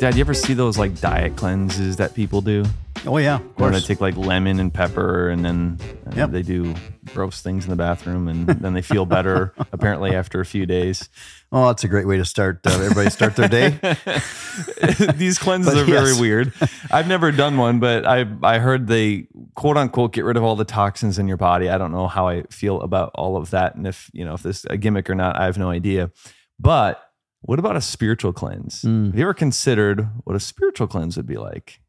Dad, 0.00 0.14
you 0.14 0.20
ever 0.22 0.32
see 0.32 0.54
those 0.54 0.78
like 0.78 0.98
diet 0.98 1.36
cleanses 1.36 1.96
that 1.96 2.14
people 2.14 2.40
do? 2.40 2.64
Oh 3.06 3.18
yeah, 3.18 3.36
of 3.36 3.42
Where 3.58 3.68
they 3.70 3.76
course. 3.76 3.86
take 3.86 4.00
like 4.00 4.16
lemon 4.16 4.58
and 4.58 4.72
pepper 4.72 5.28
and 5.28 5.44
then 5.44 5.78
uh, 6.06 6.12
Yep. 6.16 6.30
they 6.30 6.42
do 6.42 6.74
gross 7.12 7.42
things 7.42 7.64
in 7.64 7.70
the 7.70 7.76
bathroom 7.76 8.26
and 8.28 8.46
then 8.46 8.72
they 8.72 8.80
feel 8.80 9.04
better 9.04 9.52
apparently 9.72 10.14
after 10.14 10.40
a 10.40 10.46
few 10.46 10.64
days. 10.64 11.10
Oh, 11.52 11.66
that's 11.66 11.84
a 11.84 11.88
great 11.88 12.06
way 12.06 12.16
to 12.16 12.24
start. 12.24 12.60
Uh, 12.66 12.70
everybody 12.70 13.10
start 13.10 13.36
their 13.36 13.48
day. 13.48 13.70
These 15.16 15.38
cleanses 15.38 15.74
But 15.74 15.82
are 15.82 15.84
very 15.84 16.18
weird. 16.18 16.52
I've 16.90 17.06
never 17.08 17.30
done 17.30 17.58
one, 17.58 17.78
but 17.78 18.06
I 18.06 18.24
I 18.42 18.58
heard 18.58 18.86
they 18.86 19.26
quote 19.54 19.76
unquote 19.76 20.12
get 20.14 20.24
rid 20.24 20.38
of 20.38 20.42
all 20.44 20.56
the 20.56 20.64
toxins 20.64 21.18
in 21.18 21.28
your 21.28 21.36
body. 21.36 21.68
I 21.68 21.76
don't 21.76 21.92
know 21.92 22.08
how 22.08 22.26
I 22.28 22.44
feel 22.44 22.80
about 22.80 23.10
all 23.14 23.36
of 23.36 23.50
that 23.50 23.74
and 23.74 23.86
if, 23.86 24.08
you 24.14 24.24
know, 24.24 24.32
if 24.34 24.42
this 24.42 24.60
is 24.60 24.64
a 24.70 24.78
gimmick 24.78 25.10
or 25.10 25.14
not, 25.14 25.36
I 25.38 25.44
have 25.44 25.58
no 25.58 25.68
idea. 25.70 26.10
But 26.58 27.02
what 27.42 27.58
about 27.58 27.76
a 27.76 27.80
spiritual 27.80 28.32
cleanse? 28.32 28.82
Mm. 28.82 29.06
Have 29.06 29.16
you 29.16 29.22
ever 29.22 29.34
considered 29.34 30.08
what 30.24 30.36
a 30.36 30.40
spiritual 30.40 30.86
cleanse 30.86 31.16
would 31.16 31.26
be 31.26 31.36
like? 31.38 31.80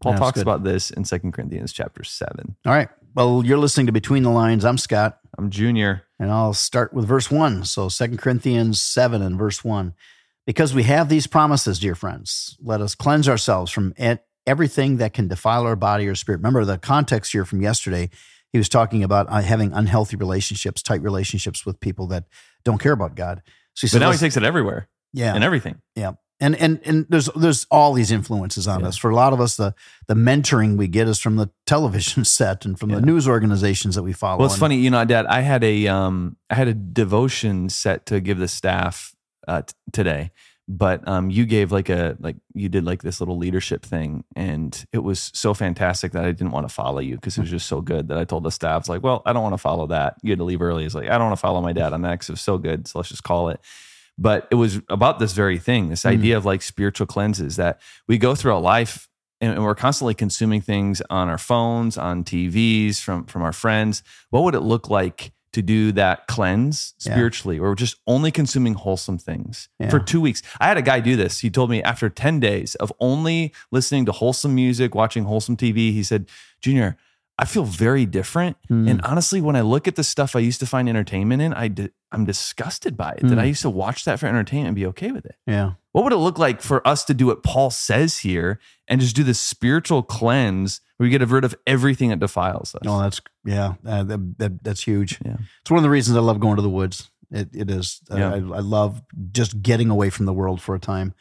Paul 0.00 0.12
that's 0.12 0.20
talks 0.20 0.34
good. 0.36 0.42
about 0.42 0.64
this 0.64 0.90
in 0.90 1.04
2 1.04 1.18
Corinthians 1.32 1.72
chapter 1.72 2.02
7. 2.02 2.56
All 2.66 2.72
right. 2.72 2.88
Well, 3.14 3.42
you're 3.44 3.58
listening 3.58 3.86
to 3.86 3.92
Between 3.92 4.22
the 4.22 4.30
Lines. 4.30 4.64
I'm 4.64 4.78
Scott, 4.78 5.18
I'm 5.38 5.50
junior. 5.50 6.02
and 6.18 6.30
I'll 6.30 6.54
start 6.54 6.94
with 6.94 7.06
verse 7.06 7.30
one. 7.30 7.64
So, 7.64 7.88
Second 7.90 8.18
Corinthians 8.18 8.80
seven 8.80 9.20
and 9.22 9.36
verse 9.38 9.62
one. 9.62 9.94
Because 10.46 10.74
we 10.74 10.84
have 10.84 11.08
these 11.08 11.26
promises, 11.26 11.78
dear 11.78 11.94
friends, 11.94 12.56
let 12.60 12.80
us 12.80 12.94
cleanse 12.96 13.28
ourselves 13.28 13.70
from 13.70 13.94
everything 14.46 14.96
that 14.96 15.12
can 15.12 15.28
defile 15.28 15.64
our 15.66 15.76
body 15.76 16.08
or 16.08 16.14
spirit. 16.14 16.38
Remember 16.38 16.64
the 16.64 16.78
context 16.78 17.30
here 17.32 17.44
from 17.44 17.60
yesterday. 17.60 18.08
He 18.50 18.58
was 18.58 18.68
talking 18.68 19.04
about 19.04 19.26
uh, 19.30 19.40
having 19.40 19.72
unhealthy 19.72 20.16
relationships, 20.16 20.82
tight 20.82 21.00
relationships 21.02 21.64
with 21.64 21.78
people 21.80 22.06
that 22.08 22.24
don't 22.64 22.78
care 22.80 22.92
about 22.92 23.14
God. 23.14 23.42
So 23.74 23.86
he 23.86 23.88
But 23.88 23.92
said, 23.92 23.98
now 24.00 24.10
he 24.10 24.18
takes 24.18 24.36
it 24.36 24.42
everywhere 24.42 24.88
"Yeah, 25.12 25.34
and 25.34 25.44
everything. 25.44 25.80
Yeah. 25.96 26.12
And 26.40 26.56
and 26.56 26.80
and 26.84 27.06
there's 27.08 27.28
there's 27.36 27.66
all 27.70 27.92
these 27.92 28.10
influences 28.10 28.66
on 28.66 28.80
Yeah. 28.80 28.88
us. 28.88 28.96
For 28.96 29.10
a 29.10 29.14
lot 29.14 29.32
of 29.32 29.40
us, 29.40 29.56
the 29.56 29.74
the 30.08 30.14
mentoring 30.14 30.76
we 30.76 30.88
get 30.88 31.06
is 31.06 31.20
from 31.20 31.36
the 31.36 31.50
television 31.66 32.24
set 32.38 32.64
and 32.64 32.76
from 32.78 32.90
Yeah. 32.90 32.96
the 32.96 33.02
news 33.06 33.28
organizations 33.28 33.94
that 33.94 34.02
we 34.02 34.12
follow. 34.12 34.38
Well, 34.38 34.46
it's 34.46 34.54
And- 34.54 34.60
funny, 34.60 34.76
you 34.78 34.90
know, 34.90 35.04
Dad. 35.04 35.26
I 35.26 35.40
had 35.42 35.62
a 35.62 35.86
um, 35.86 36.36
I 36.50 36.56
had 36.56 36.66
a 36.66 36.74
devotion 36.74 37.68
set 37.68 38.06
to 38.06 38.20
give 38.20 38.38
the 38.38 38.48
staff 38.48 39.14
uh, 39.46 39.62
t- 39.62 39.72
today, 39.92 40.32
but 40.66 41.06
um, 41.06 41.30
you 41.30 41.46
gave 41.46 41.70
like 41.70 41.88
a 41.88 42.16
like 42.18 42.36
you 42.54 42.68
did 42.68 42.84
like 42.84 43.02
this 43.02 43.20
little 43.20 43.38
leadership 43.38 43.84
thing, 43.86 44.24
and 44.34 44.84
it 44.92 45.04
was 45.04 45.30
so 45.34 45.54
fantastic 45.54 46.10
that 46.10 46.24
I 46.24 46.32
didn't 46.32 46.50
want 46.50 46.68
to 46.68 46.74
follow 46.74 46.98
you 46.98 47.14
because 47.16 47.38
it 47.38 47.42
was 47.42 47.50
just 47.50 47.68
so 47.68 47.80
good 47.80 48.08
that 48.08 48.18
I 48.18 48.24
told 48.24 48.42
the 48.42 48.50
staff 48.50 48.88
like, 48.88 49.04
well, 49.04 49.22
I 49.26 49.32
don't 49.32 49.44
want 49.44 49.52
to 49.54 49.58
follow 49.58 49.86
that. 49.88 50.16
You 50.24 50.30
had 50.32 50.38
to 50.40 50.44
leave 50.44 50.60
early. 50.62 50.84
It's 50.84 50.94
like 50.96 51.06
I 51.08 51.18
don't 51.18 51.28
want 51.28 51.36
to 51.36 51.40
follow 51.40 51.60
my 51.60 51.72
dad 51.72 51.92
on 51.92 52.02
that 52.02 52.12
because 52.12 52.30
it 52.30 52.32
was 52.32 52.40
so 52.40 52.58
good. 52.58 52.88
So 52.88 52.98
let's 52.98 53.10
just 53.10 53.22
call 53.22 53.48
it. 53.50 53.60
But 54.18 54.46
it 54.50 54.56
was 54.56 54.80
about 54.88 55.18
this 55.18 55.32
very 55.32 55.58
thing, 55.58 55.88
this 55.88 56.02
Mm. 56.02 56.10
idea 56.10 56.36
of 56.36 56.44
like 56.44 56.62
spiritual 56.62 57.06
cleanses 57.06 57.56
that 57.56 57.80
we 58.06 58.18
go 58.18 58.34
through 58.34 58.54
a 58.54 58.58
life 58.60 59.08
and 59.40 59.52
and 59.54 59.64
we're 59.64 59.74
constantly 59.74 60.14
consuming 60.14 60.60
things 60.60 61.02
on 61.10 61.28
our 61.28 61.38
phones, 61.38 61.98
on 61.98 62.22
TVs, 62.24 63.00
from 63.00 63.24
from 63.24 63.42
our 63.42 63.52
friends. 63.52 64.02
What 64.30 64.44
would 64.44 64.54
it 64.54 64.60
look 64.60 64.88
like 64.90 65.32
to 65.52 65.60
do 65.62 65.92
that 65.92 66.26
cleanse 66.28 66.94
Yeah. 67.04 67.12
spiritually, 67.12 67.58
or 67.58 67.74
just 67.74 67.96
only 68.06 68.30
consuming 68.30 68.74
wholesome 68.74 69.18
things 69.18 69.68
Yeah. 69.80 69.90
for 69.90 69.98
two 69.98 70.20
weeks? 70.20 70.40
I 70.60 70.66
had 70.68 70.76
a 70.78 70.82
guy 70.82 71.00
do 71.00 71.16
this. 71.16 71.40
He 71.40 71.50
told 71.50 71.68
me 71.70 71.82
after 71.82 72.08
ten 72.08 72.38
days 72.40 72.74
of 72.76 72.92
only 73.00 73.52
listening 73.70 74.06
to 74.06 74.12
wholesome 74.12 74.54
music, 74.54 74.94
watching 74.94 75.24
wholesome 75.24 75.56
TV, 75.56 75.92
he 75.92 76.02
said, 76.02 76.26
"Junior." 76.60 76.96
I 77.42 77.44
feel 77.44 77.64
very 77.64 78.06
different, 78.06 78.56
Hmm. 78.68 78.88
and 78.88 79.00
honestly, 79.02 79.40
when 79.40 79.56
I 79.56 79.60
look 79.62 79.88
at 79.88 79.96
the 79.96 80.04
stuff 80.04 80.36
I 80.36 80.38
used 80.40 80.60
to 80.60 80.66
find 80.66 80.88
entertainment 80.88 81.42
in, 81.42 81.52
I 81.52 81.68
di- 81.68 81.90
I'm 82.12 82.24
disgusted 82.24 82.96
by 82.96 83.10
it. 83.12 83.22
That 83.22 83.32
Hmm. 83.34 83.38
I 83.40 83.44
used 83.44 83.62
to 83.62 83.70
watch 83.70 84.04
that 84.04 84.18
for 84.20 84.26
entertainment 84.26 84.68
and 84.68 84.76
be 84.76 84.86
okay 84.86 85.10
with 85.12 85.26
it. 85.26 85.36
yeah. 85.46 85.72
What 85.92 86.04
would 86.04 86.12
it 86.14 86.24
look 86.28 86.38
like 86.38 86.62
for 86.62 86.86
us 86.88 87.04
to 87.04 87.12
do 87.14 87.26
what 87.26 87.42
Paul 87.42 87.70
says 87.70 88.20
here 88.20 88.58
and 88.88 88.98
just 89.00 89.14
do 89.14 89.22
this 89.24 89.38
spiritual 89.38 90.02
cleanse 90.02 90.80
where 90.96 91.04
we 91.06 91.10
get 91.10 91.28
rid 91.28 91.44
of 91.44 91.54
everything 91.66 92.08
that 92.08 92.18
defiles 92.20 92.74
us? 92.74 92.80
No, 92.82 92.98
that's 93.02 93.20
yeah. 93.44 93.74
Uh, 93.86 94.02
that, 94.04 94.38
that, 94.38 94.64
that's 94.64 94.82
huge. 94.84 95.18
Yeah. 95.22 95.36
It's 95.60 95.70
one 95.70 95.76
of 95.76 95.82
the 95.82 95.90
reasons 95.90 96.16
I 96.16 96.20
love 96.20 96.40
going 96.40 96.56
to 96.56 96.62
the 96.62 96.70
woods. 96.70 97.10
It 97.30 97.50
it 97.52 97.70
is. 97.70 98.00
Uh, 98.10 98.16
Yeah. 98.16 98.30
I, 98.32 98.36
I 98.36 98.60
love 98.60 99.02
just 99.32 99.60
getting 99.62 99.90
away 99.90 100.08
from 100.10 100.24
the 100.26 100.32
world 100.32 100.62
for 100.62 100.74
a 100.74 100.78
time. 100.80 101.12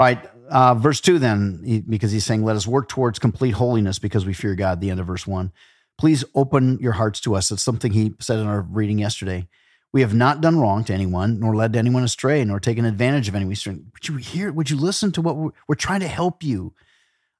All 0.00 0.06
right, 0.06 0.30
uh, 0.48 0.74
verse 0.76 0.98
two. 0.98 1.18
Then, 1.18 1.84
because 1.86 2.10
he's 2.10 2.24
saying, 2.24 2.42
"Let 2.42 2.56
us 2.56 2.66
work 2.66 2.88
towards 2.88 3.18
complete 3.18 3.50
holiness, 3.50 3.98
because 3.98 4.24
we 4.24 4.32
fear 4.32 4.54
God." 4.54 4.80
The 4.80 4.88
end 4.88 4.98
of 4.98 5.06
verse 5.06 5.26
one. 5.26 5.52
Please 5.98 6.24
open 6.34 6.78
your 6.80 6.92
hearts 6.92 7.20
to 7.20 7.34
us. 7.34 7.50
It's 7.50 7.62
something 7.62 7.92
he 7.92 8.14
said 8.18 8.38
in 8.38 8.46
our 8.46 8.62
reading 8.62 8.98
yesterday. 8.98 9.46
We 9.92 10.00
have 10.00 10.14
not 10.14 10.40
done 10.40 10.58
wrong 10.58 10.84
to 10.84 10.94
anyone, 10.94 11.38
nor 11.38 11.54
led 11.54 11.76
anyone 11.76 12.02
astray, 12.02 12.42
nor 12.46 12.58
taken 12.58 12.86
advantage 12.86 13.28
of 13.28 13.34
anyone. 13.34 13.54
Would 13.92 14.08
you 14.08 14.16
hear? 14.16 14.50
Would 14.50 14.70
you 14.70 14.78
listen 14.78 15.12
to 15.12 15.20
what 15.20 15.36
we're, 15.36 15.50
we're 15.68 15.74
trying 15.74 16.00
to 16.00 16.08
help 16.08 16.42
you? 16.42 16.72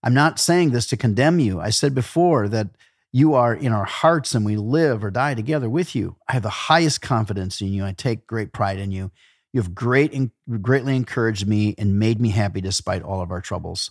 I'm 0.02 0.12
not 0.12 0.38
saying 0.38 0.72
this 0.72 0.86
to 0.88 0.98
condemn 0.98 1.38
you. 1.38 1.62
I 1.62 1.70
said 1.70 1.94
before 1.94 2.46
that 2.48 2.68
you 3.10 3.32
are 3.32 3.54
in 3.54 3.72
our 3.72 3.86
hearts 3.86 4.34
and 4.34 4.44
we 4.44 4.56
live 4.56 5.02
or 5.02 5.10
die 5.10 5.32
together 5.32 5.70
with 5.70 5.96
you. 5.96 6.16
I 6.28 6.34
have 6.34 6.42
the 6.42 6.50
highest 6.50 7.00
confidence 7.00 7.62
in 7.62 7.68
you. 7.72 7.86
I 7.86 7.92
take 7.92 8.26
great 8.26 8.52
pride 8.52 8.78
in 8.78 8.92
you. 8.92 9.12
You 9.52 9.60
have 9.60 9.74
great, 9.74 10.14
greatly 10.60 10.94
encouraged 10.94 11.46
me 11.46 11.74
and 11.76 11.98
made 11.98 12.20
me 12.20 12.30
happy 12.30 12.60
despite 12.60 13.02
all 13.02 13.20
of 13.20 13.30
our 13.30 13.40
troubles. 13.40 13.90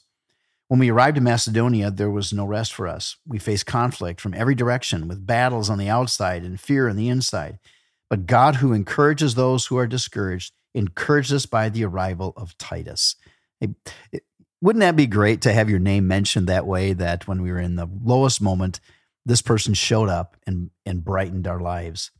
When 0.69 0.79
we 0.79 0.91
arrived 0.91 1.17
in 1.17 1.23
Macedonia, 1.23 1.89
there 1.89 2.11
was 2.11 2.31
no 2.31 2.45
rest 2.45 2.73
for 2.73 2.87
us. 2.87 3.17
We 3.27 3.39
faced 3.39 3.65
conflict 3.65 4.21
from 4.21 4.35
every 4.35 4.55
direction 4.55 5.07
with 5.07 5.25
battles 5.25 5.69
on 5.69 5.79
the 5.79 5.89
outside 5.89 6.43
and 6.43 6.59
fear 6.59 6.87
on 6.87 6.95
the 6.95 7.09
inside. 7.09 7.59
But 8.09 8.25
God, 8.27 8.57
who 8.57 8.73
encourages 8.73 9.35
those 9.35 9.65
who 9.65 9.77
are 9.77 9.87
discouraged, 9.87 10.53
encouraged 10.73 11.33
us 11.33 11.45
by 11.45 11.69
the 11.69 11.85
arrival 11.85 12.33
of 12.37 12.57
Titus. 12.57 13.15
It- 13.59 13.75
it- 14.11 14.23
wouldn't 14.61 14.81
that 14.81 14.95
be 14.95 15.07
great 15.07 15.41
to 15.41 15.53
have 15.53 15.69
your 15.69 15.79
name 15.79 16.07
mentioned 16.07 16.47
that 16.47 16.67
way? 16.67 16.93
That 16.93 17.27
when 17.27 17.41
we 17.41 17.51
were 17.51 17.59
in 17.59 17.75
the 17.75 17.87
lowest 18.03 18.41
moment, 18.41 18.79
this 19.25 19.41
person 19.41 19.73
showed 19.73 20.09
up 20.09 20.35
and, 20.45 20.69
and 20.85 21.03
brightened 21.03 21.47
our 21.47 21.59
lives. 21.59 22.11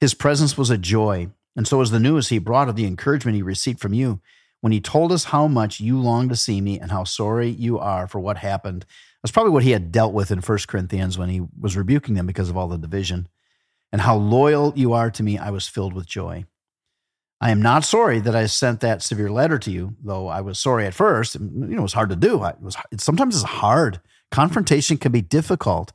His 0.00 0.14
presence 0.14 0.56
was 0.56 0.70
a 0.70 0.78
joy, 0.78 1.28
and 1.56 1.66
so 1.66 1.78
was 1.78 1.90
the 1.90 2.00
news 2.00 2.28
he 2.28 2.38
brought 2.38 2.68
of 2.68 2.76
the 2.76 2.86
encouragement 2.86 3.36
he 3.36 3.42
received 3.42 3.80
from 3.80 3.94
you 3.94 4.20
when 4.60 4.72
he 4.72 4.80
told 4.80 5.12
us 5.12 5.24
how 5.24 5.46
much 5.46 5.78
you 5.78 5.98
long 5.98 6.28
to 6.28 6.36
see 6.36 6.60
me 6.60 6.80
and 6.80 6.90
how 6.90 7.04
sorry 7.04 7.50
you 7.50 7.78
are 7.78 8.08
for 8.08 8.18
what 8.18 8.38
happened. 8.38 8.86
That's 9.22 9.30
probably 9.30 9.52
what 9.52 9.62
he 9.62 9.72
had 9.72 9.92
dealt 9.92 10.14
with 10.14 10.30
in 10.30 10.38
1 10.38 10.58
Corinthians 10.66 11.18
when 11.18 11.28
he 11.28 11.42
was 11.60 11.76
rebuking 11.76 12.14
them 12.14 12.26
because 12.26 12.48
of 12.48 12.56
all 12.56 12.68
the 12.68 12.78
division. 12.78 13.28
And 13.92 14.00
how 14.00 14.16
loyal 14.16 14.72
you 14.74 14.92
are 14.94 15.10
to 15.10 15.22
me, 15.22 15.38
I 15.38 15.50
was 15.50 15.68
filled 15.68 15.92
with 15.92 16.06
joy. 16.06 16.46
I 17.40 17.50
am 17.50 17.60
not 17.60 17.84
sorry 17.84 18.20
that 18.20 18.34
I 18.34 18.46
sent 18.46 18.80
that 18.80 19.02
severe 19.02 19.30
letter 19.30 19.58
to 19.58 19.70
you, 19.70 19.96
though 20.02 20.28
I 20.28 20.40
was 20.40 20.58
sorry 20.58 20.86
at 20.86 20.94
first. 20.94 21.34
You 21.34 21.40
know, 21.42 21.80
it 21.80 21.82
was 21.82 21.92
hard 21.92 22.08
to 22.08 22.16
do. 22.16 22.42
It 22.44 22.60
was 22.60 22.74
sometimes 22.96 23.34
it's 23.34 23.44
hard. 23.44 24.00
Confrontation 24.30 24.96
can 24.96 25.12
be 25.12 25.20
difficult, 25.20 25.92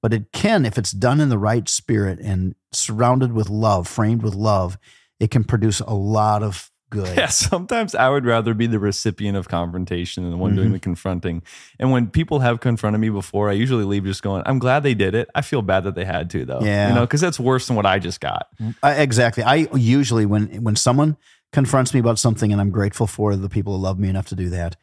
but 0.00 0.14
it 0.14 0.30
can, 0.32 0.64
if 0.64 0.78
it's 0.78 0.92
done 0.92 1.20
in 1.20 1.28
the 1.28 1.38
right 1.38 1.68
spirit 1.68 2.20
and 2.20 2.54
surrounded 2.70 3.32
with 3.32 3.50
love, 3.50 3.88
framed 3.88 4.22
with 4.22 4.36
love, 4.36 4.78
it 5.22 5.30
can 5.30 5.44
produce 5.44 5.80
a 5.80 5.94
lot 5.94 6.42
of 6.42 6.70
good. 6.90 7.16
Yeah, 7.16 7.28
sometimes 7.28 7.94
I 7.94 8.08
would 8.10 8.26
rather 8.26 8.52
be 8.54 8.66
the 8.66 8.78
recipient 8.78 9.36
of 9.36 9.48
confrontation 9.48 10.24
than 10.24 10.32
the 10.32 10.36
one 10.36 10.54
doing 10.54 10.66
Mm-hmm. 10.66 10.72
the 10.74 10.80
confronting. 10.80 11.42
And 11.78 11.90
when 11.90 12.08
people 12.10 12.40
have 12.40 12.60
confronted 12.60 13.00
me 13.00 13.08
before, 13.08 13.48
I 13.48 13.52
usually 13.54 13.84
leave 13.84 14.04
just 14.04 14.22
going, 14.22 14.42
I'm 14.44 14.58
glad 14.58 14.82
they 14.82 14.94
did 14.94 15.14
it. 15.14 15.28
I 15.34 15.40
feel 15.42 15.62
bad 15.62 15.84
that 15.84 15.94
they 15.94 16.04
had 16.04 16.28
to, 16.30 16.44
though. 16.44 16.60
Yeah. 16.60 16.88
You 16.88 16.94
know, 16.96 17.00
because 17.06 17.20
that's 17.22 17.40
worse 17.40 17.66
than 17.66 17.76
what 17.76 17.86
I 17.86 17.98
just 17.98 18.20
got. 18.20 18.48
I, 18.82 18.94
exactly. 19.00 19.42
I 19.42 19.68
usually 19.74 20.26
when 20.26 20.62
when 20.62 20.76
someone 20.76 21.16
confronts 21.52 21.94
me 21.94 22.00
about 22.00 22.18
something, 22.18 22.52
and 22.52 22.60
I'm 22.60 22.70
grateful 22.70 23.06
for 23.06 23.36
the 23.36 23.48
people 23.48 23.76
who 23.76 23.82
love 23.82 23.98
me 23.98 24.08
enough 24.08 24.26
to 24.28 24.34
do 24.36 24.50
that, 24.50 24.76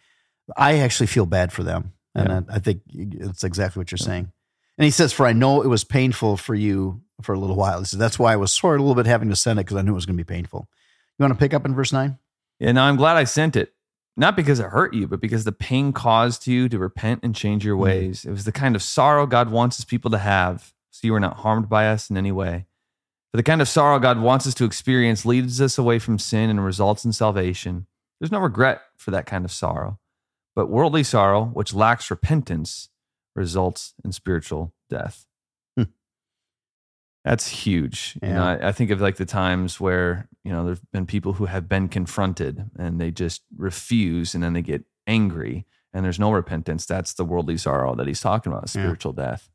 I 0.58 0.80
actually 0.80 1.08
feel 1.08 1.26
bad 1.28 1.52
for 1.52 1.64
them, 1.64 1.94
and 2.16 2.30
Yeah. 2.30 2.42
I, 2.50 2.56
I 2.56 2.60
think 2.60 2.82
it's 2.94 3.44
exactly 3.44 3.80
what 3.80 3.92
you're 3.92 3.98
saying. 4.10 4.32
And 4.80 4.86
he 4.86 4.92
says, 4.92 5.12
"For 5.14 5.28
I 5.28 5.34
know 5.34 5.62
it 5.62 5.68
was 5.68 5.84
painful 5.84 6.38
for 6.38 6.56
you 6.56 7.02
for 7.22 7.36
a 7.36 7.40
little 7.40 7.58
while." 7.58 7.80
He 7.80 7.86
says, 7.86 8.00
"That's 8.00 8.18
why 8.18 8.34
I 8.34 8.38
was 8.38 8.54
sorry 8.54 8.78
a 8.78 8.82
little 8.82 8.96
bit 8.96 9.06
having 9.06 9.30
to 9.30 9.36
send 9.36 9.60
it 9.60 9.66
because 9.66 9.76
I 9.78 9.82
knew 9.82 9.92
it 9.92 9.96
was 9.96 10.06
going 10.06 10.18
to 10.18 10.24
be 10.24 10.34
painful." 10.34 10.70
You 11.18 11.24
want 11.24 11.34
to 11.34 11.40
pick 11.40 11.54
up 11.54 11.66
in 11.66 11.76
verse 11.76 11.92
nine? 11.92 12.18
Yeah, 12.60 12.72
no, 12.72 12.84
I'm 12.84 12.96
glad 12.96 13.18
I 13.18 13.26
sent 13.26 13.58
it. 13.58 13.74
Not 14.16 14.36
because 14.38 14.60
it 14.60 14.68
hurt 14.68 14.94
you, 14.94 15.06
but 15.06 15.20
because 15.20 15.44
the 15.44 15.52
pain 15.52 15.92
caused 15.94 16.48
you 16.48 16.70
to 16.70 16.80
repent 16.80 17.22
and 17.24 17.36
change 17.36 17.66
your 17.66 17.76
Mhm. 17.76 17.82
ways. 17.82 18.26
It 18.26 18.32
was 18.32 18.46
the 18.46 18.52
kind 18.54 18.76
of 18.76 18.82
sorrow 18.82 19.28
God 19.28 19.50
wants 19.50 19.76
his 19.76 19.86
people 19.86 20.10
to 20.12 20.18
have, 20.18 20.74
so 20.92 21.08
you 21.08 21.14
are 21.14 21.20
not 21.20 21.38
harmed 21.38 21.68
by 21.70 21.88
us 21.88 22.10
in 22.10 22.18
any 22.18 22.32
way. 22.32 22.66
For 23.32 23.38
the 23.38 23.44
kind 23.44 23.62
of 23.62 23.68
sorrow 23.68 24.00
God 24.00 24.20
wants 24.20 24.48
us 24.48 24.54
to 24.56 24.66
experience 24.66 25.26
leads 25.26 25.62
us 25.62 25.78
away 25.78 26.00
from 26.00 26.18
sin 26.20 26.50
and 26.50 26.64
results 26.64 27.06
in 27.06 27.12
salvation. 27.14 27.86
There's 28.20 28.32
no 28.32 28.40
regret 28.40 28.82
for 28.98 29.12
that 29.12 29.26
kind 29.26 29.44
of 29.46 29.52
sorrow. 29.52 30.00
But 30.56 30.70
worldly 30.70 31.04
sorrow, 31.04 31.46
which 31.46 31.74
lacks 31.74 32.10
repentance, 32.10 32.90
results 33.36 33.94
in 34.04 34.12
spiritual 34.12 34.74
death. 34.90 35.26
Hmm. 35.78 35.84
That's 37.26 37.48
huge. 37.48 38.18
You 38.22 38.30
know, 38.30 38.44
I, 38.44 38.70
I 38.70 38.72
think 38.72 38.92
of 38.92 39.02
like 39.02 39.18
the 39.18 39.26
times 39.26 39.80
where, 39.80 40.28
you 40.44 40.52
know, 40.52 40.66
there've 40.66 40.92
been 40.92 41.06
people 41.06 41.34
who 41.34 41.46
have 41.46 41.68
been 41.70 41.88
confronted 41.88 42.70
and 42.78 43.00
they 43.00 43.12
just 43.12 43.44
refuse 43.58 44.34
and 44.34 44.44
then 44.44 44.54
they 44.54 44.62
get 44.62 44.84
angry 45.08 45.66
and 45.94 46.04
there's 46.06 46.20
no 46.20 46.32
repentance. 46.32 46.86
That's 46.86 47.14
the 47.14 47.26
worldly 47.26 47.58
sorrow 47.58 47.96
that 47.96 48.08
he's 48.08 48.22
talking 48.22 48.52
about, 48.52 48.64
Yeah. 48.64 48.82
spiritual 48.84 49.14
death. 49.14 49.50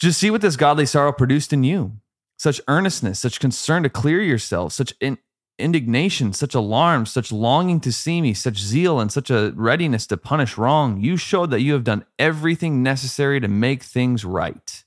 Just 0.00 0.18
see 0.18 0.30
what 0.30 0.40
this 0.40 0.56
godly 0.56 0.86
sorrow 0.86 1.12
produced 1.12 1.52
in 1.52 1.64
you. 1.64 1.98
Such 2.38 2.60
earnestness, 2.66 3.20
such 3.20 3.38
concern 3.38 3.84
to 3.84 3.88
clear 3.88 4.20
yourself, 4.20 4.72
such 4.72 4.94
in, 5.00 5.18
indignation, 5.62 6.32
such 6.32 6.54
alarm, 6.54 7.06
such 7.06 7.32
longing 7.32 7.80
to 7.80 7.92
see 7.92 8.20
me, 8.20 8.34
such 8.34 8.58
zeal, 8.58 9.00
and 9.00 9.10
such 9.12 9.30
a 9.30 9.52
readiness 9.56 10.06
to 10.08 10.16
punish 10.16 10.58
wrong. 10.58 11.00
You 11.00 11.16
showed 11.16 11.50
that 11.52 11.60
you 11.62 11.72
have 11.72 11.84
done 11.84 12.04
everything 12.18 12.82
necessary 12.82 13.40
to 13.40 13.48
make 13.48 13.82
things 13.82 14.24
right. 14.24 14.84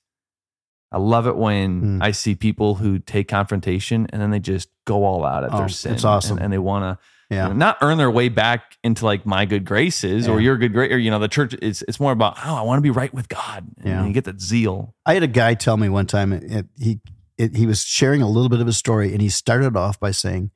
I 0.92 0.98
love 0.98 1.28
it 1.28 1.36
when 1.36 1.80
Hmm. 1.82 2.02
I 2.02 2.12
see 2.12 2.36
people 2.36 2.76
who 2.76 3.00
take 3.00 3.28
confrontation 3.28 4.08
and 4.12 4.22
then 4.22 4.30
they 4.32 4.40
just 4.40 4.70
go 4.86 5.04
all 5.04 5.26
out 5.26 5.44
at 5.44 5.54
Oh, 5.54 5.58
their 5.58 5.66
it's 5.66 6.06
awesome. 6.06 6.38
And, 6.38 6.46
and 6.46 6.54
they 6.54 6.58
want 6.60 6.84
to 7.00 7.06
Yeah. 7.36 7.52
not 7.54 7.78
earn 7.82 7.98
their 7.98 8.12
way 8.12 8.30
back 8.30 8.78
into 8.84 9.04
like 9.04 9.26
my 9.26 9.46
good 9.46 9.66
graces 9.66 10.28
or 10.28 10.40
your 10.40 10.58
good 10.58 10.74
grace 10.74 10.92
or 10.94 10.98
you 11.00 11.10
know 11.10 11.18
the 11.20 11.28
church 11.28 11.54
it's 11.62 11.82
it's 11.88 12.00
more 12.00 12.12
about 12.12 12.38
oh 12.46 12.56
I 12.56 12.62
want 12.62 12.78
to 12.78 12.82
be 12.84 12.92
right 12.92 13.12
with 13.14 13.28
God 13.30 13.66
and 13.80 13.86
Yeah. 13.88 14.06
you 14.06 14.14
get 14.14 14.26
that 14.26 14.40
zeal 14.40 14.94
I 15.08 15.16
had 15.16 15.24
a 15.24 15.28
guy 15.28 15.56
tell 15.56 15.76
me 15.76 15.90
one 15.90 16.06
time 16.06 16.32
it, 16.34 16.68
he 16.78 17.00
it, 17.38 17.56
he 17.58 17.66
was 17.66 17.84
sharing 17.84 18.22
a 18.22 18.30
little 18.30 18.48
bit 18.48 18.62
of 18.62 18.68
his 18.68 18.78
story, 18.78 19.12
and 19.12 19.22
he 19.22 19.28
started 19.28 19.76
off 19.76 20.00
by 20.00 20.12
saying, 20.12 20.52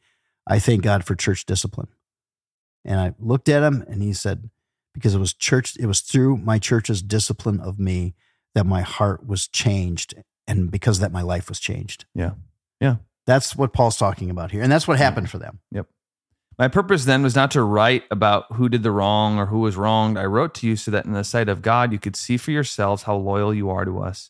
"I 0.49 0.59
thank 0.59 0.81
God 0.83 1.05
for 1.05 1.15
church 1.15 1.45
discipline." 1.45 1.87
And 2.83 2.99
I 2.99 3.13
looked 3.19 3.47
at 3.47 3.63
him, 3.63 3.85
and 3.87 4.01
he 4.01 4.11
said, 4.11 4.49
"Because 4.93 5.15
it 5.15 5.19
was 5.19 5.33
church, 5.33 5.77
it 5.77 5.85
was 5.85 6.01
through 6.01 6.37
my 6.37 6.59
church's 6.59 7.01
discipline 7.01 7.61
of 7.61 7.79
me 7.79 8.15
that 8.55 8.65
my 8.65 8.81
heart 8.81 9.25
was 9.25 9.47
changed, 9.47 10.15
and 10.47 10.69
because 10.69 10.97
of 10.97 11.01
that 11.01 11.13
my 11.13 11.21
life 11.21 11.47
was 11.47 11.59
changed." 11.59 12.05
Yeah. 12.13 12.31
Yeah. 12.81 12.97
That's 13.25 13.55
what 13.55 13.71
Paul's 13.73 13.97
talking 13.97 14.29
about 14.29 14.51
here, 14.51 14.63
and 14.63 14.71
that's 14.71 14.87
what 14.87 14.97
happened 14.97 15.29
for 15.29 15.37
them. 15.37 15.59
Yep. 15.71 15.87
My 16.57 16.67
purpose 16.67 17.05
then 17.05 17.23
was 17.23 17.35
not 17.35 17.51
to 17.51 17.63
write 17.63 18.03
about 18.11 18.51
who 18.53 18.67
did 18.67 18.83
the 18.83 18.91
wrong 18.91 19.37
or 19.37 19.45
who 19.45 19.59
was 19.59 19.77
wronged. 19.77 20.17
I 20.19 20.25
wrote 20.25 20.53
to 20.55 20.67
you 20.67 20.75
so 20.75 20.91
that 20.91 21.05
in 21.05 21.13
the 21.13 21.23
sight 21.23 21.47
of 21.47 21.61
God, 21.61 21.93
you 21.93 21.99
could 21.99 22.17
see 22.17 22.35
for 22.35 22.51
yourselves 22.51 23.03
how 23.03 23.15
loyal 23.15 23.53
you 23.53 23.69
are 23.69 23.85
to 23.85 23.99
us. 23.99 24.29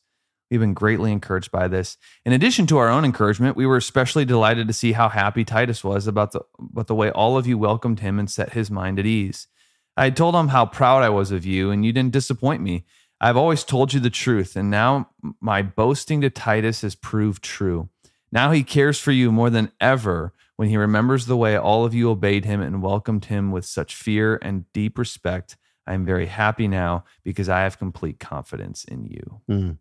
We've 0.50 0.60
been 0.60 0.74
greatly 0.74 1.12
encouraged 1.12 1.52
by 1.52 1.68
this. 1.68 1.98
In 2.26 2.34
addition 2.34 2.66
to 2.68 2.78
our 2.78 2.90
own 2.90 3.06
encouragement, 3.06 3.56
we 3.56 3.66
were 3.66 3.78
especially 3.78 4.26
delighted 4.26 4.68
to 4.68 4.74
see 4.74 4.94
how 4.94 5.10
happy 5.10 5.46
Titus 5.46 5.84
was 5.84 6.08
about 6.08 6.32
the, 6.32 6.42
about 6.58 6.88
the 6.88 6.96
way 6.96 7.12
all 7.12 7.38
of 7.38 7.46
you 7.46 7.58
welcomed 7.58 8.00
him 8.00 8.18
and 8.18 8.30
set 8.30 8.54
his 8.54 8.72
mind 8.72 9.00
at 9.00 9.06
ease. 9.06 9.48
I 9.96 10.06
had 10.06 10.18
told 10.18 10.34
him 10.34 10.48
how 10.48 10.66
proud 10.66 11.04
I 11.04 11.10
was 11.10 11.32
of 11.32 11.46
you, 11.46 11.72
and 11.72 11.86
you 11.86 11.92
didn't 11.92 12.14
disappoint 12.14 12.62
me. 12.62 12.86
I've 13.22 13.38
always 13.38 13.64
told 13.64 13.94
you 13.94 14.00
the 14.00 14.10
truth, 14.10 14.56
and 14.56 14.72
now 14.72 15.10
my 15.42 15.62
boasting 15.62 16.22
to 16.22 16.30
Titus 16.30 16.82
has 16.82 16.96
proved 16.96 17.44
true. 17.44 17.90
Now 18.32 18.52
he 18.52 18.64
cares 18.64 19.00
for 19.00 19.12
you 19.12 19.32
more 19.32 19.50
than 19.50 19.72
ever 19.82 20.34
when 20.56 20.70
he 20.70 20.78
remembers 20.78 21.26
the 21.26 21.38
way 21.38 21.58
all 21.58 21.86
of 21.86 21.94
you 21.94 22.10
obeyed 22.10 22.46
him 22.46 22.62
and 22.62 22.82
welcomed 22.82 23.26
him 23.26 23.52
with 23.52 23.66
such 23.66 23.96
fear 23.96 24.40
and 24.42 24.72
deep 24.74 24.98
respect. 24.98 25.58
I 25.86 25.94
am 25.94 26.06
very 26.06 26.28
happy 26.28 26.68
now 26.68 27.04
because 27.24 27.50
I 27.50 27.62
have 27.62 27.80
complete 27.80 28.20
confidence 28.20 28.84
in 28.84 29.06
you. 29.06 29.42
Mm. 29.50 29.78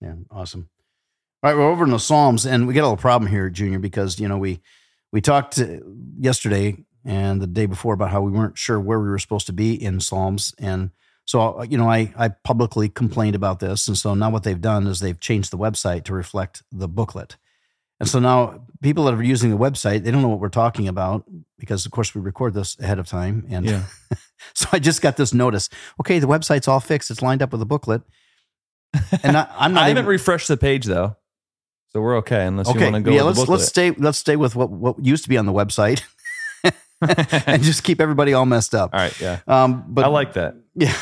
Yeah, 0.00 0.14
awesome. 0.30 0.68
All 1.42 1.50
right, 1.50 1.56
we're 1.56 1.70
over 1.70 1.84
in 1.84 1.90
the 1.90 1.98
Psalms, 1.98 2.46
and 2.46 2.66
we 2.66 2.74
got 2.74 2.82
a 2.82 2.88
little 2.88 2.96
problem 2.96 3.30
here, 3.30 3.48
Junior, 3.50 3.78
because 3.78 4.18
you 4.18 4.28
know 4.28 4.38
we 4.38 4.60
we 5.12 5.20
talked 5.20 5.60
yesterday 6.18 6.76
and 7.04 7.40
the 7.40 7.46
day 7.46 7.66
before 7.66 7.94
about 7.94 8.10
how 8.10 8.20
we 8.20 8.30
weren't 8.30 8.58
sure 8.58 8.78
where 8.78 9.00
we 9.00 9.08
were 9.08 9.18
supposed 9.18 9.46
to 9.46 9.52
be 9.52 9.72
in 9.72 10.00
Psalms, 10.00 10.54
and 10.58 10.90
so 11.24 11.62
you 11.62 11.78
know 11.78 11.88
I 11.88 12.12
I 12.16 12.28
publicly 12.28 12.88
complained 12.88 13.34
about 13.34 13.60
this, 13.60 13.88
and 13.88 13.96
so 13.96 14.14
now 14.14 14.30
what 14.30 14.42
they've 14.42 14.60
done 14.60 14.86
is 14.86 15.00
they've 15.00 15.18
changed 15.20 15.50
the 15.50 15.58
website 15.58 16.04
to 16.04 16.14
reflect 16.14 16.62
the 16.70 16.88
booklet, 16.88 17.36
and 17.98 18.08
so 18.08 18.18
now 18.18 18.66
people 18.82 19.04
that 19.04 19.14
are 19.14 19.22
using 19.22 19.50
the 19.50 19.58
website 19.58 20.04
they 20.04 20.10
don't 20.10 20.22
know 20.22 20.28
what 20.28 20.40
we're 20.40 20.48
talking 20.48 20.88
about 20.88 21.24
because 21.58 21.84
of 21.84 21.92
course 21.92 22.14
we 22.14 22.20
record 22.20 22.54
this 22.54 22.78
ahead 22.80 22.98
of 22.98 23.06
time, 23.06 23.46
and 23.50 23.66
Yeah. 23.66 23.84
so 24.54 24.68
I 24.72 24.78
just 24.78 25.02
got 25.02 25.16
this 25.16 25.32
notice. 25.32 25.68
Okay, 26.00 26.18
the 26.18 26.26
website's 26.26 26.68
all 26.68 26.80
fixed; 26.80 27.10
it's 27.10 27.22
lined 27.22 27.42
up 27.42 27.52
with 27.52 27.60
the 27.60 27.66
booklet. 27.66 28.02
And 29.22 29.36
I, 29.36 29.48
I'm 29.56 29.72
not 29.74 29.84
I 29.84 29.86
even, 29.86 29.96
haven't 29.98 30.06
refreshed 30.10 30.48
the 30.48 30.56
page 30.56 30.84
though, 30.86 31.16
so 31.90 32.00
we're 32.00 32.16
okay 32.18 32.44
unless 32.46 32.72
you 32.72 32.80
want 32.80 32.94
to 32.96 33.00
go. 33.02 33.10
yeah, 33.12 33.22
let's 33.22 33.46
let's 33.48 33.66
stay 33.66 33.90
let's 33.92 34.18
stay 34.18 34.36
with 34.36 34.56
what 34.56 34.70
what 34.70 35.04
used 35.04 35.22
to 35.24 35.28
be 35.28 35.36
on 35.38 35.46
the 35.46 35.52
website, 35.52 36.02
and 37.46 37.62
just 37.62 37.84
keep 37.84 38.00
everybody 38.00 38.32
all 38.32 38.46
messed 38.46 38.74
up. 38.74 38.90
All 38.92 39.00
right, 39.00 39.20
yeah, 39.20 39.40
Um, 39.46 39.84
but 39.88 40.04
I 40.04 40.08
like 40.08 40.32
that. 40.34 40.54
yeah. 40.74 40.94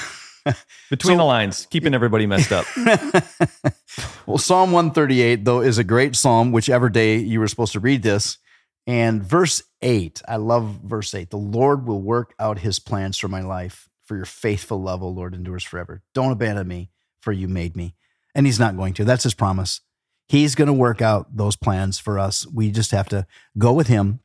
Between 0.91 1.15
So- 1.15 1.19
the 1.19 1.25
lines, 1.25 1.67
keeping 1.71 1.93
everybody 1.95 2.27
messed 2.27 2.53
up. 2.53 2.65
well, 4.27 4.39
Psalm 4.39 4.73
138 4.73 5.45
though 5.45 5.61
is 5.61 5.79
a 5.79 5.85
great 5.85 6.17
psalm. 6.17 6.53
Whichever 6.53 6.89
day 6.89 7.17
you 7.19 7.41
were 7.41 7.49
supposed 7.49 7.73
to 7.73 7.81
read 7.81 8.03
this, 8.03 8.39
and 8.87 9.23
verse 9.23 9.63
eight, 9.83 10.23
I 10.29 10.37
love 10.37 10.81
verse 10.85 11.15
eight. 11.15 11.31
The 11.31 11.37
Lord 11.37 11.87
will 11.87 12.01
work 12.01 12.35
out 12.39 12.59
His 12.61 12.79
plans 12.79 13.19
for 13.19 13.29
my 13.29 13.41
life. 13.43 13.89
For 14.05 14.17
your 14.17 14.25
faithful 14.25 14.81
love, 14.81 15.03
O 15.03 15.09
Lord, 15.11 15.35
endures 15.35 15.65
forever. 15.65 16.03
Don't 16.15 16.33
abandon 16.33 16.67
me, 16.67 16.89
for 17.21 17.33
you 17.33 17.49
made 17.49 17.77
me. 17.77 17.95
And 18.35 18.47
He's 18.47 18.61
not 18.61 18.77
going 18.77 18.95
to. 18.95 19.05
That's 19.05 19.25
His 19.25 19.35
promise. 19.35 19.81
He's 20.29 20.55
going 20.55 20.67
to 20.67 20.73
work 20.75 21.01
out 21.01 21.37
those 21.37 21.57
plans 21.57 21.99
for 21.99 22.19
us. 22.19 22.47
We 22.53 22.71
just 22.71 22.91
have 22.91 23.09
to 23.09 23.27
go 23.57 23.73
with 23.73 23.87
Him, 23.87 24.21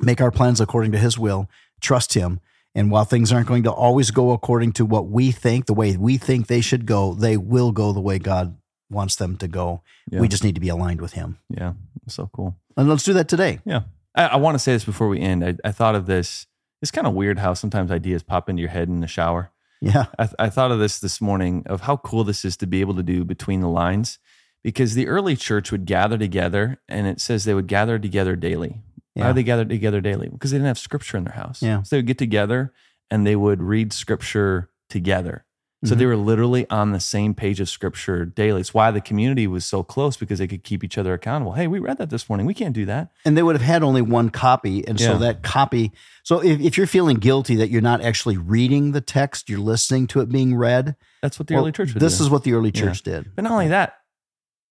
make 0.00 0.20
our 0.20 0.30
plans 0.30 0.60
according 0.60 0.92
to 0.92 0.98
His 0.98 1.18
will, 1.18 1.48
trust 1.80 2.14
Him. 2.14 2.40
And 2.74 2.90
while 2.90 3.04
things 3.06 3.32
aren't 3.32 3.48
going 3.48 3.62
to 3.64 3.72
always 3.72 4.10
go 4.10 4.32
according 4.32 4.72
to 4.72 4.84
what 4.84 5.08
we 5.08 5.32
think, 5.32 5.66
the 5.66 5.74
way 5.74 5.96
we 5.96 6.18
think 6.18 6.46
they 6.46 6.60
should 6.60 6.86
go, 6.86 7.14
they 7.14 7.36
will 7.36 7.72
go 7.72 7.92
the 7.92 8.00
way 8.00 8.18
God 8.18 8.56
wants 8.90 9.16
them 9.16 9.36
to 9.38 9.48
go. 9.48 9.82
Yeah, 10.10 10.20
We 10.20 10.28
just 10.28 10.44
need 10.44 10.54
to 10.54 10.60
be 10.60 10.68
aligned 10.68 11.00
with 11.00 11.14
Him. 11.14 11.38
yeah, 11.48 11.72
so 12.06 12.30
cool. 12.32 12.56
And 12.76 12.88
let's 12.88 13.02
do 13.02 13.14
that 13.14 13.28
today. 13.28 13.58
Yeah. 13.64 13.82
I, 14.14 14.26
I 14.26 14.36
want 14.36 14.54
to 14.54 14.58
say 14.58 14.72
this 14.72 14.84
before 14.84 15.08
we 15.08 15.18
end. 15.20 15.44
I, 15.44 15.56
I 15.64 15.72
thought 15.72 15.94
of 15.94 16.06
this. 16.06 16.46
It's 16.80 16.90
kind 16.92 17.06
of 17.06 17.14
weird 17.14 17.38
how 17.38 17.54
sometimes 17.54 17.90
ideas 17.90 18.22
pop 18.22 18.48
into 18.48 18.60
your 18.60 18.70
head 18.70 18.88
in 18.88 19.00
the 19.00 19.08
shower. 19.08 19.50
Yeah. 19.80 20.06
I, 20.18 20.24
th- 20.26 20.34
I 20.38 20.48
thought 20.50 20.72
of 20.72 20.78
this 20.78 20.98
this 20.98 21.20
morning 21.20 21.62
of 21.66 21.82
how 21.82 21.96
cool 21.98 22.24
this 22.24 22.44
is 22.44 22.56
to 22.58 22.66
be 22.66 22.80
able 22.80 22.94
to 22.96 23.02
do 23.02 23.24
between 23.24 23.60
the 23.60 23.68
lines 23.68 24.18
because 24.64 24.94
the 24.94 25.06
early 25.06 25.36
church 25.36 25.70
would 25.70 25.86
gather 25.86 26.18
together 26.18 26.80
and 26.88 27.06
it 27.06 27.20
says 27.20 27.44
they 27.44 27.54
would 27.54 27.68
gather 27.68 27.98
together 27.98 28.34
daily. 28.36 28.80
Why 29.14 29.22
Yeah. 29.22 29.26
would 29.28 29.36
they 29.36 29.42
gather 29.44 29.64
together 29.64 30.00
daily? 30.00 30.28
Because 30.28 30.50
they 30.50 30.56
didn't 30.58 30.66
have 30.68 30.78
scripture 30.78 31.16
in 31.16 31.24
their 31.24 31.34
house. 31.34 31.62
Yeah. 31.62 31.82
So 31.82 31.94
they 31.96 31.98
would 31.98 32.06
get 32.06 32.18
together 32.18 32.72
and 33.10 33.26
they 33.26 33.36
would 33.36 33.62
read 33.62 33.92
scripture 33.92 34.70
together. 34.90 35.44
So 35.84 35.94
Mhm. 35.94 35.98
they 35.98 36.06
were 36.06 36.16
literally 36.16 36.68
on 36.70 36.90
the 36.90 36.98
same 36.98 37.34
page 37.34 37.60
of 37.60 37.68
scripture 37.68 38.24
daily. 38.24 38.60
It's 38.62 38.74
why 38.74 38.90
the 38.90 39.00
community 39.00 39.46
was 39.46 39.64
so 39.64 39.84
close 39.84 40.16
because 40.16 40.40
they 40.40 40.48
could 40.48 40.64
keep 40.64 40.82
each 40.82 40.98
other 40.98 41.14
accountable. 41.14 41.52
Hey, 41.52 41.68
we 41.68 41.78
read 41.78 41.98
that 41.98 42.10
this 42.10 42.28
morning. 42.28 42.46
We 42.46 42.54
can't 42.54 42.74
do 42.74 42.84
that. 42.86 43.10
And 43.24 43.36
they 43.36 43.44
would 43.44 43.54
have 43.54 43.62
had 43.62 43.84
only 43.84 44.02
one 44.02 44.30
copy. 44.30 44.84
And 44.88 44.98
so 44.98 45.18
that 45.18 45.44
copy, 45.44 45.92
so 46.24 46.40
if, 46.42 46.60
if 46.60 46.76
you're 46.76 46.88
feeling 46.88 47.18
guilty 47.18 47.54
that 47.56 47.70
you're 47.70 47.80
not 47.80 48.00
actually 48.00 48.36
reading 48.36 48.90
the 48.90 49.00
text, 49.00 49.48
you're 49.48 49.60
listening 49.60 50.08
to 50.08 50.20
it 50.20 50.28
being 50.28 50.56
read. 50.56 50.96
That's 51.22 51.38
what 51.38 51.46
the 51.46 51.54
well, 51.54 51.62
early 51.62 51.72
church 51.72 51.94
This 51.94 52.18
do. 52.18 52.24
is 52.24 52.30
what 52.30 52.42
the 52.42 52.54
early 52.54 52.72
Yeah. 52.74 52.80
church 52.82 53.02
did. 53.02 53.30
But 53.36 53.42
not 53.42 53.52
only 53.52 53.68
that, 53.68 53.94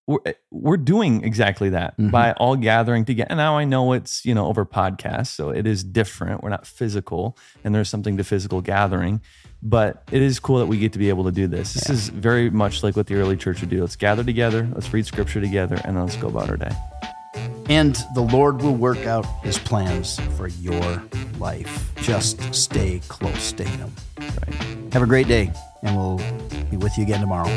we're, 0.08 0.20
we're 0.52 0.78
doing 0.78 1.24
exactly 1.24 1.70
that 1.70 1.98
Mhm. 1.98 2.12
by 2.12 2.32
all 2.34 2.56
gathering 2.56 3.04
together. 3.06 3.28
And 3.30 3.38
now 3.38 3.58
I 3.58 3.66
know 3.66 3.92
it's, 3.94 4.26
you 4.26 4.34
know, 4.34 4.48
over 4.48 4.66
podcasts, 4.66 5.28
so 5.28 5.50
it 5.50 5.68
is 5.68 5.84
different. 5.84 6.42
We're 6.42 6.50
not 6.50 6.66
physical, 6.66 7.38
and 7.64 7.76
there's 7.76 7.90
something 7.90 8.16
to 8.18 8.24
physical 8.24 8.62
gathering. 8.62 9.20
But 9.62 10.04
it 10.12 10.22
is 10.22 10.40
cool 10.40 10.60
that 10.60 10.68
we 10.68 10.78
get 10.78 10.94
to 10.94 11.00
be 11.00 11.10
able 11.10 11.24
to 11.26 11.32
do 11.32 11.48
this. 11.48 11.74
This 11.74 11.88
Yeah. 11.90 11.94
is 11.96 12.10
very 12.10 12.50
much 12.50 12.84
like 12.84 12.96
what 12.96 13.08
the 13.08 13.16
early 13.16 13.36
church 13.36 13.60
would 13.62 13.70
do. 13.70 13.82
Let's 13.82 13.96
gather 13.96 14.24
together, 14.24 14.68
let's 14.74 14.92
read 14.94 15.06
scripture 15.06 15.42
together, 15.42 15.76
and 15.84 15.98
then 15.98 16.04
let's 16.06 16.16
go 16.16 16.28
about 16.28 16.50
our 16.50 16.58
day. 16.58 16.72
And 17.70 17.96
the 18.16 18.22
Lord 18.22 18.62
will 18.62 18.76
work 18.76 19.06
out 19.06 19.26
his 19.44 19.58
plans 19.58 20.20
for 20.38 20.48
your 20.48 21.04
life. 21.38 21.92
Just 21.98 22.54
stay 22.56 23.02
close 23.10 23.52
to 23.54 23.64
him. 23.66 23.92
Right. 24.20 24.94
Have 24.94 25.02
a 25.02 25.08
great 25.08 25.28
day, 25.28 25.52
and 25.84 25.98
we'll 25.98 26.22
be 26.72 26.78
with 26.78 26.98
you 26.98 27.04
again 27.04 27.20
tomorrow. 27.20 27.50